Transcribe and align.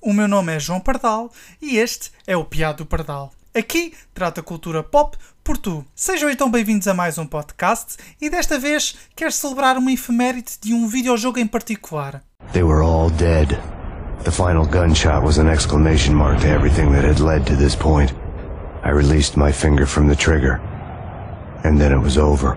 o 0.00 0.12
meu 0.12 0.28
nome 0.28 0.54
é 0.54 0.60
João 0.60 0.78
Pardal 0.78 1.28
e 1.60 1.76
este 1.76 2.12
é 2.28 2.36
o 2.36 2.44
Piado 2.44 2.86
Pardal. 2.86 3.32
Aqui 3.52 3.92
trata 4.14 4.40
cultura 4.40 4.84
pop 4.84 5.16
por 5.42 5.58
tu. 5.58 5.84
Sejam 5.96 6.30
então 6.30 6.48
bem-vindos 6.48 6.86
a 6.86 6.94
mais 6.94 7.18
um 7.18 7.26
podcast 7.26 7.96
e 8.20 8.30
desta 8.30 8.56
vez 8.56 8.96
quero 9.16 9.32
celebrar 9.32 9.76
uma 9.76 9.90
efeméride 9.90 10.52
de 10.60 10.72
um 10.72 10.86
videojogo 10.86 11.40
em 11.40 11.46
particular. 11.46 12.22
They 12.52 12.62
were 12.62 12.82
all 12.82 13.10
dead. 13.10 13.58
The 14.22 14.30
final 14.30 14.64
gunshot 14.64 15.24
was 15.24 15.38
an 15.38 15.50
exclamation 15.50 16.14
mark 16.14 16.40
to 16.42 16.46
everything 16.46 16.92
that 16.92 17.04
had 17.04 17.20
led 17.20 17.44
to 17.46 17.56
this 17.56 17.74
point. 17.74 18.14
I 18.84 18.90
released 18.90 19.36
my 19.36 19.52
finger 19.52 19.86
from 19.86 20.08
the 20.08 20.14
trigger, 20.14 20.60
and 21.64 21.78
then 21.78 21.92
it 21.92 22.00
was 22.00 22.16
over. 22.16 22.56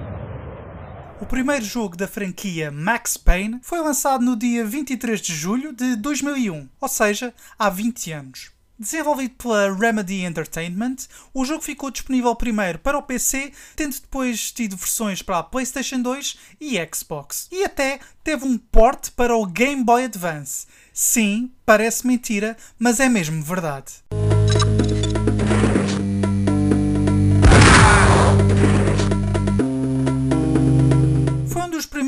O 1.26 1.28
primeiro 1.28 1.66
jogo 1.66 1.98
da 1.98 2.08
franquia 2.08 2.70
Max 2.70 3.18
Payne 3.18 3.60
foi 3.64 3.80
lançado 3.80 4.24
no 4.24 4.36
dia 4.36 4.64
23 4.64 5.20
de 5.20 5.34
julho 5.34 5.74
de 5.74 5.96
2001, 5.96 6.70
ou 6.80 6.88
seja, 6.88 7.34
há 7.58 7.68
20 7.68 8.12
anos. 8.12 8.52
Desenvolvido 8.78 9.34
pela 9.34 9.76
Remedy 9.76 10.24
Entertainment, 10.24 10.98
o 11.34 11.44
jogo 11.44 11.64
ficou 11.64 11.90
disponível 11.90 12.36
primeiro 12.36 12.78
para 12.78 13.00
o 13.00 13.02
PC, 13.02 13.52
tendo 13.76 14.00
depois 14.00 14.52
tido 14.52 14.78
versões 14.78 15.24
para 15.24 15.40
a 15.40 15.44
PlayStation 15.44 16.00
2 16.00 16.38
e 16.62 16.78
Xbox. 16.94 17.48
E 17.52 17.64
até 17.64 18.00
teve 18.24 18.46
um 18.46 18.56
port 18.56 19.10
para 19.16 19.36
o 19.36 19.48
Game 19.48 19.84
Boy 19.84 20.04
Advance. 20.06 20.68
Sim, 20.94 21.52
parece 21.66 22.06
mentira, 22.06 22.56
mas 22.78 23.00
é 23.00 23.10
mesmo 23.10 23.42
verdade. 23.42 23.94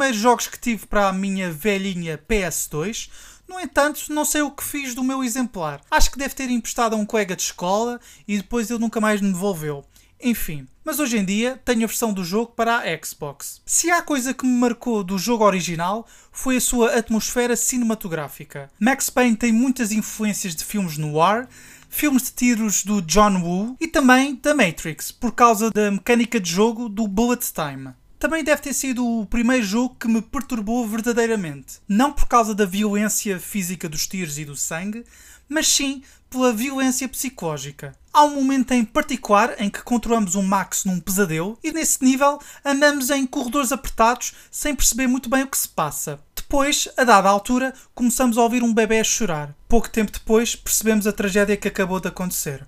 Primeiros 0.08 0.22
jogos 0.22 0.48
que 0.48 0.60
tive 0.60 0.86
para 0.86 1.10
a 1.10 1.14
minha 1.14 1.52
velhinha 1.52 2.18
PS2. 2.18 3.10
No 3.48 3.60
entanto, 3.60 4.06
não 4.10 4.24
sei 4.24 4.42
o 4.42 4.52
que 4.52 4.64
fiz 4.64 4.96
do 4.96 5.04
meu 5.04 5.24
exemplar. 5.24 5.82
Acho 5.92 6.12
que 6.12 6.18
deve 6.18 6.34
ter 6.34 6.50
emprestado 6.50 6.94
a 6.94 6.98
um 6.98 7.06
colega 7.06 7.36
de 7.36 7.42
escola 7.42 8.00
e 8.28 8.38
depois 8.38 8.70
ele 8.70 8.80
nunca 8.80 9.02
mais 9.02 9.20
me 9.20 9.32
devolveu. 9.32 9.84
Enfim, 10.22 10.66
mas 10.84 11.00
hoje 11.00 11.18
em 11.18 11.26
dia 11.26 11.60
tenho 11.66 11.84
a 11.84 11.88
versão 11.88 12.14
do 12.14 12.24
jogo 12.24 12.54
para 12.56 12.78
a 12.78 13.06
Xbox. 13.06 13.62
Se 13.66 13.92
há 13.92 14.02
coisa 14.02 14.34
que 14.34 14.46
me 14.46 14.60
marcou 14.60 15.04
do 15.04 15.18
jogo 15.18 15.44
original 15.44 16.08
foi 16.32 16.58
a 16.58 16.62
sua 16.62 16.96
atmosfera 16.96 17.56
cinematográfica. 17.56 18.72
Max 18.80 19.10
Payne 19.10 19.36
tem 19.36 19.52
muitas 19.52 19.92
influências 19.92 20.56
de 20.56 20.64
filmes 20.64 20.98
no 20.98 21.22
ar, 21.22 21.50
filmes 21.90 22.24
de 22.24 22.32
tiros 22.32 22.84
do 22.84 23.02
John 23.02 23.42
Woo 23.42 23.78
e 23.80 23.88
também 23.88 24.36
da 24.36 24.56
Matrix, 24.56 25.12
por 25.12 25.34
causa 25.34 25.70
da 25.70 25.92
mecânica 25.92 26.40
de 26.40 26.50
jogo 26.50 26.88
do 26.88 27.08
Bullet 27.08 27.46
Time. 27.54 27.94
Também 28.20 28.44
deve 28.44 28.62
ter 28.64 28.74
sido 28.74 29.06
o 29.06 29.26
primeiro 29.28 29.64
jogo 29.64 29.96
que 30.00 30.08
me 30.08 30.22
perturbou 30.22 30.88
verdadeiramente. 30.88 31.80
Não 31.88 32.12
por 32.12 32.28
causa 32.28 32.56
da 32.56 32.66
violência 32.66 33.40
física 33.40 33.88
dos 33.88 34.08
tiros 34.08 34.40
e 34.40 34.46
do 34.46 34.56
sangue, 34.56 35.06
mas 35.48 35.68
sim 35.68 36.02
pela 36.28 36.52
violência 36.52 37.08
psicológica. 37.08 37.96
Há 38.12 38.24
um 38.24 38.36
momento 38.36 38.72
em 38.72 38.84
particular 38.84 39.56
em 39.60 39.70
que 39.70 39.84
controlamos 39.84 40.34
um 40.34 40.42
Max 40.42 40.84
num 40.84 41.00
pesadelo 41.00 41.60
e 41.64 41.72
nesse 41.72 42.04
nível 42.04 42.40
andamos 42.66 43.12
em 43.12 43.26
corredores 43.26 43.72
apertados 43.72 44.34
sem 44.50 44.76
perceber 44.76 45.06
muito 45.06 45.30
bem 45.30 45.44
o 45.44 45.48
que 45.48 45.58
se 45.58 45.70
passa. 45.70 46.20
Depois, 46.36 46.90
a 46.98 47.04
dada 47.04 47.30
altura, 47.30 47.74
começamos 47.94 48.38
a 48.38 48.42
ouvir 48.42 48.64
um 48.64 48.74
bebê 48.74 49.00
a 49.00 49.04
chorar. 49.04 49.56
Pouco 49.68 49.90
tempo 49.90 50.12
depois, 50.12 50.56
percebemos 50.56 51.06
a 51.06 51.14
tragédia 51.14 51.56
que 51.56 51.68
acabou 51.68 52.00
de 52.00 52.08
acontecer. 52.08 52.66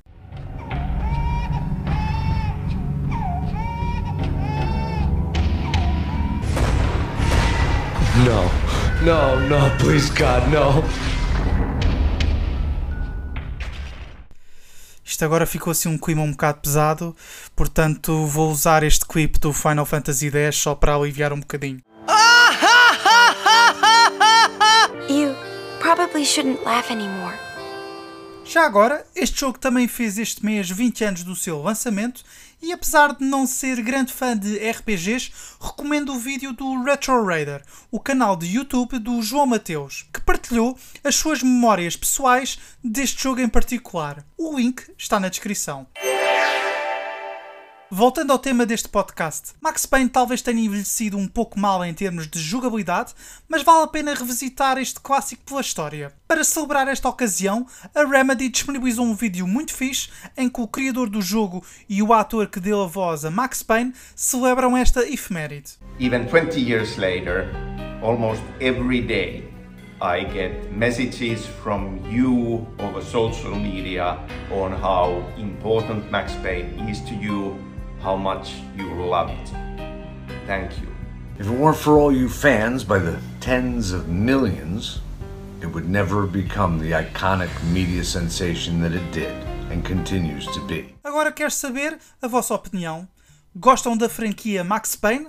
No. 9.01 9.39
No, 9.47 9.71
please, 9.77 10.09
God, 10.09 10.43
no. 10.51 10.83
Isto 15.05 15.25
agora 15.25 15.45
ficou 15.45 15.71
assim 15.71 15.89
um 15.89 15.97
clima 15.97 16.21
um 16.21 16.31
bocado 16.31 16.59
pesado, 16.61 17.15
portanto 17.55 18.25
vou 18.27 18.51
usar 18.51 18.83
este 18.83 19.05
clipe 19.05 19.39
do 19.39 19.51
Final 19.51 19.85
Fantasy 19.85 20.29
X 20.29 20.55
só 20.57 20.75
para 20.75 20.95
aliviar 20.95 21.33
um 21.33 21.39
bocadinho. 21.39 21.81
You 25.09 25.35
probably 25.79 26.23
shouldn't 26.23 26.63
laugh 26.63 26.91
anymore. 26.91 27.35
Já 28.45 28.65
agora, 28.65 29.05
este 29.15 29.41
jogo 29.41 29.59
também 29.59 29.87
fez 29.87 30.17
este 30.17 30.45
mês 30.45 30.69
20 30.69 31.03
anos 31.03 31.23
do 31.23 31.35
seu 31.35 31.61
lançamento 31.61 32.23
e 32.61 32.71
apesar 32.71 33.15
de 33.15 33.23
não 33.23 33.47
ser 33.47 33.81
grande 33.81 34.11
fã 34.11 34.37
de 34.37 34.57
RPGs, 34.57 35.31
recomendo 35.59 36.13
o 36.13 36.19
vídeo 36.19 36.53
do 36.53 36.83
Retro 36.83 37.25
Raider, 37.25 37.63
o 37.91 37.99
canal 37.99 38.35
de 38.35 38.47
YouTube 38.47 38.99
do 38.99 39.21
João 39.21 39.45
Mateus, 39.45 40.07
que 40.13 40.21
partilhou 40.21 40.77
as 41.03 41.15
suas 41.15 41.41
memórias 41.41 41.95
pessoais 41.95 42.59
deste 42.83 43.23
jogo 43.23 43.41
em 43.41 43.49
particular. 43.49 44.25
O 44.37 44.57
link 44.57 44.83
está 44.97 45.19
na 45.19 45.29
descrição. 45.29 45.87
Voltando 47.91 48.31
ao 48.31 48.37
tema 48.37 48.67
deste 48.67 48.87
podcast, 48.87 49.53
Max 49.59 49.87
Payne 49.87 50.09
talvez 50.09 50.43
tenha 50.43 50.61
envelhecido 50.61 51.17
um 51.17 51.27
pouco 51.27 51.59
mal 51.59 51.83
em 51.83 51.91
termos 51.91 52.27
de 52.27 52.39
jogabilidade, 52.39 53.15
mas 53.47 53.63
vale 53.63 53.83
a 53.83 53.87
pena 53.87 54.13
revisitar 54.13 54.77
este 54.77 54.99
clássico 54.99 55.41
pela 55.43 55.61
história. 55.61 56.13
Para 56.27 56.43
celebrar 56.43 56.87
esta 56.87 57.09
ocasião, 57.09 57.65
a 57.95 58.05
Remedy 58.05 58.47
disponibilizou 58.47 59.03
um 59.03 59.15
vídeo 59.15 59.47
muito 59.47 59.73
fixe 59.73 60.09
em 60.37 60.47
que 60.47 60.61
o 60.61 60.67
criador 60.67 61.09
do 61.09 61.19
jogo 61.19 61.65
e 61.89 62.03
o 62.03 62.13
ator 62.13 62.45
que 62.45 62.59
deu 62.59 62.79
a 62.83 62.85
voz 62.85 63.25
a 63.25 63.31
Max 63.31 63.63
Payne 63.63 63.91
celebram 64.15 64.77
esta 64.77 65.01
efeméride. 65.09 65.71
Even 65.99 66.27
20 66.27 66.59
years 66.59 66.95
later, 66.95 67.47
almost 68.03 68.43
every 68.59 69.01
day, 69.01 69.49
I 69.99 70.25
get 70.25 70.71
messages 70.71 71.45
from 71.63 71.99
you 72.09 72.67
over 72.77 73.01
social 73.01 73.55
media 73.55 74.19
on 74.51 74.71
how 74.71 75.23
important 75.37 76.09
Max 76.11 76.35
Payne 76.35 76.87
is 76.87 77.01
to 77.01 77.15
you, 77.15 77.57
how 78.01 78.15
much 78.15 78.53
you 78.75 78.89
love 78.93 79.29
it. 79.29 79.49
Thank 80.45 80.71
you. 80.79 80.87
If 81.37 81.47
it 81.47 81.51
weren't 81.51 81.77
for 81.77 81.97
all 81.97 82.11
you 82.11 82.27
fans 82.29 82.83
by 82.83 82.99
the 82.99 83.17
tens 83.39 83.91
of 83.91 84.07
millions, 84.07 84.99
it 85.61 85.67
would 85.67 85.89
never 85.89 86.25
become 86.25 86.79
the 86.79 86.91
iconic 86.91 87.49
media 87.71 88.03
sensation 88.03 88.81
that 88.81 88.93
it 88.93 89.11
did 89.11 89.31
and 89.71 89.83
continues 89.85 90.45
to 90.47 90.65
be. 90.65 90.95
Agora 91.03 91.31
quero 91.31 91.51
saber 91.51 91.97
a 92.21 92.27
vossa 92.27 92.53
opinião. 92.53 93.07
Gostam 93.55 93.97
da 93.97 94.07
franquia 94.09 94.63
Max 94.63 94.95
Payne? 94.95 95.27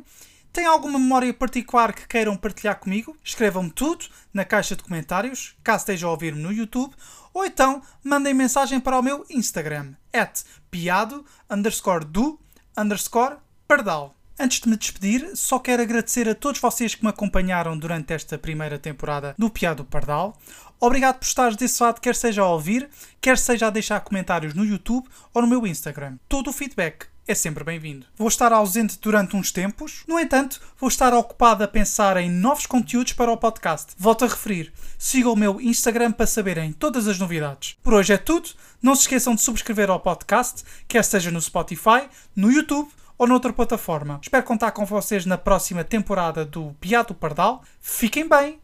Têm 0.53 0.67
alguma 0.67 0.99
memória 0.99 1.33
particular 1.33 1.93
que 1.93 2.09
queiram 2.09 2.37
partilhar 2.37 2.81
comigo? 2.81 3.17
Escrevam-me 3.25 3.71
tudo 3.71 4.07
na 4.35 4.45
caixa 4.45 4.75
de 4.75 4.83
comentários, 4.83 5.55
caso 5.63 5.83
estejam 5.83 6.09
a 6.09 6.13
ouvir-me 6.13 6.43
no 6.43 6.53
YouTube, 6.53 6.93
ou 7.33 7.45
então 7.45 7.81
mandem 8.03 8.35
mensagem 8.35 8.81
para 8.81 8.99
o 8.99 9.03
meu 9.03 9.25
Instagram, 9.31 9.95
at 10.13 10.43
piado 10.69 11.25
underscore 11.49 12.05
do 12.05 12.39
underscore 12.77 13.39
pardal. 13.69 14.15
Antes 14.43 14.61
de 14.61 14.71
me 14.71 14.77
despedir, 14.79 15.33
só 15.37 15.59
quero 15.59 15.83
agradecer 15.83 16.27
a 16.27 16.35
todos 16.35 16.63
vocês 16.63 16.95
que 16.95 17.05
me 17.05 17.11
acompanharam 17.11 17.77
durante 17.77 18.15
esta 18.15 18.39
primeira 18.39 18.79
temporada 18.79 19.35
do 19.37 19.51
Piado 19.51 19.85
Pardal. 19.85 20.35
Obrigado 20.81 21.19
por 21.19 21.27
estares 21.27 21.59
desse 21.59 21.83
lado, 21.83 22.01
quer 22.01 22.17
seja 22.17 22.41
a 22.41 22.49
ouvir, 22.49 22.89
quer 23.21 23.37
seja 23.37 23.67
a 23.67 23.71
deixar 23.71 24.01
comentários 24.01 24.55
no 24.55 24.65
YouTube 24.65 25.07
ou 25.35 25.43
no 25.43 25.49
meu 25.49 25.67
Instagram. 25.67 26.17
Todo 26.27 26.49
o 26.49 26.53
feedback 26.55 27.05
é 27.29 27.35
sempre 27.35 27.63
bem-vindo. 27.63 28.07
Vou 28.17 28.29
estar 28.29 28.51
ausente 28.51 28.99
durante 28.99 29.37
uns 29.37 29.53
tempos, 29.53 30.05
no 30.09 30.19
entanto, 30.19 30.59
vou 30.79 30.89
estar 30.89 31.13
ocupado 31.13 31.63
a 31.63 31.69
pensar 31.69 32.17
em 32.17 32.31
novos 32.31 32.65
conteúdos 32.65 33.13
para 33.13 33.31
o 33.31 33.37
podcast. 33.37 33.93
Volto 33.99 34.25
a 34.25 34.29
referir, 34.29 34.73
sigam 34.97 35.35
o 35.35 35.37
meu 35.37 35.61
Instagram 35.61 36.13
para 36.13 36.27
saberem 36.27 36.73
todas 36.73 37.07
as 37.07 37.19
novidades. 37.19 37.77
Por 37.83 37.93
hoje 37.93 38.15
é 38.15 38.17
tudo, 38.17 38.49
não 38.81 38.95
se 38.95 39.03
esqueçam 39.03 39.35
de 39.35 39.43
subscrever 39.43 39.91
ao 39.91 40.01
podcast, 40.01 40.65
quer 40.89 41.05
seja 41.05 41.31
no 41.31 41.43
Spotify, 41.43 42.09
no 42.35 42.51
YouTube 42.51 42.89
ou 43.21 43.27
noutra 43.27 43.53
plataforma. 43.53 44.19
Espero 44.23 44.43
contar 44.43 44.71
com 44.71 44.87
vocês 44.87 45.27
na 45.27 45.37
próxima 45.37 45.85
temporada 45.85 46.43
do 46.43 46.75
Piado 46.81 47.15
Pardal. 47.15 47.63
Fiquem 47.79 48.27
bem. 48.27 48.59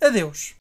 Adeus. 0.00 0.54